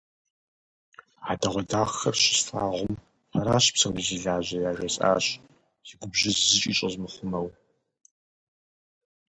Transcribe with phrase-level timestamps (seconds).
[1.19, 2.93] А хьэдэгъуэдахэр щыслъагъум,
[3.31, 5.25] «Фэращ псори зи лажьэр!» яжесӏащ,
[5.87, 7.47] си губжьыр зыкӏи щӏэзмыхъумэу.